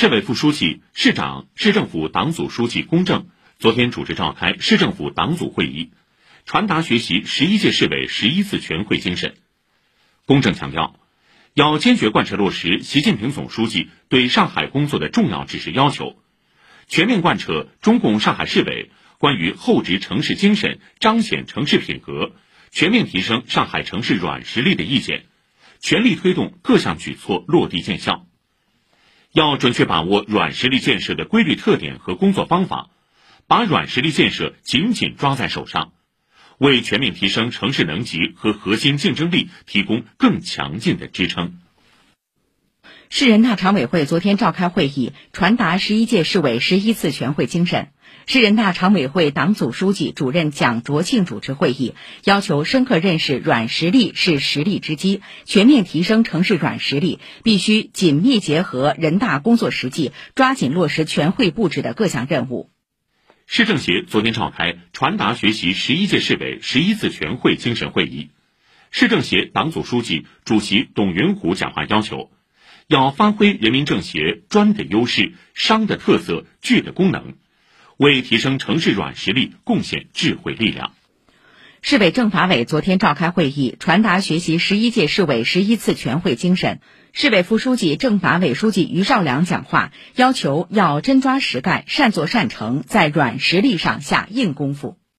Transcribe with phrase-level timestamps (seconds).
[0.00, 5.90] 市委副书记、市长、市政府党组书记龚正昨天主持召开市政府党组会议，
[6.46, 9.34] 传达学习十一届市委十一次全会精神。
[10.24, 10.98] 龚正强调，
[11.52, 16.16] 要坚决贯彻落实习近平总书记对上海工作的重要指示要求，
[16.86, 22.32] 全面贯彻中共上海市委关于厚植城市精神、彰显城市品格、
[22.70, 25.26] 全面提升上海城市软实力的意见，
[25.78, 28.26] 全力推动各项举措落地见效。
[29.32, 32.90] 要准确把握软实力建设的规律特点和工作方法，
[33.46, 35.92] 把软实力建设紧紧抓在手上，
[36.58, 41.60] 为全面提升城市能级和核心竞争力提供更强劲的支撑。
[43.12, 47.88] 市人大常委会昨天召开会议，传达十一届市委十一次全会精神。
[48.28, 62.70] 市人大常委会党组书记、主任蒋卓庆主持会议，要求深刻认识软实力是实力之基，全面提升城市软实力，必须紧密结合人大工作实际，抓紧落实全会布置的各项任务。
[63.44, 68.30] 市政协昨天召开传达学习十一届市委十一次全会精神会议，
[68.92, 72.30] 市政协党组书记、主席董云虎讲话要求，
[72.90, 77.34] 要发挥人民政协专的优势、商的特色、聚的功能。
[77.96, 80.92] 为提升城市软实力贡献智慧力量。
[81.82, 86.80] 市委政法委昨天召开会议，传达学习十一届市委十一次全会精神。
[87.12, 94.99] 市委副书记、政法委书记于绍良讲话，要求要真抓实干、善做善成，在软实力上下硬功夫。